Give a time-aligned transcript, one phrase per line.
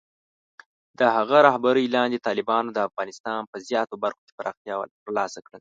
[0.99, 5.49] د هغه رهبرۍ لاندې، طالبانو د افغانستان په زیاتره برخو کې پراختیا ترلاسه کړه.